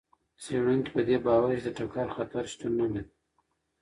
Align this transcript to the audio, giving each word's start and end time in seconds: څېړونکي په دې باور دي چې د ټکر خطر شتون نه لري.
څېړونکي 0.43 0.89
په 0.95 1.01
دې 1.07 1.17
باور 1.25 1.49
دي 1.51 1.57
چې 1.59 1.63
د 1.65 1.69
ټکر 1.77 2.07
خطر 2.15 2.43
شتون 2.51 2.73
نه 2.79 2.85
لري. 2.93 3.01